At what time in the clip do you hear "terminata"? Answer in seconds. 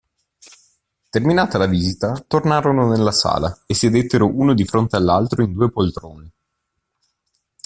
1.11-1.59